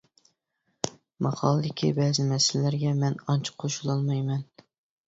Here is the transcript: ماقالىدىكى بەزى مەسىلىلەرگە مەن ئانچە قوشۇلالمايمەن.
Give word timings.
ماقالىدىكى 1.27 1.91
بەزى 2.01 2.27
مەسىلىلەرگە 2.33 2.95
مەن 3.05 3.23
ئانچە 3.29 3.59
قوشۇلالمايمەن. 3.67 4.47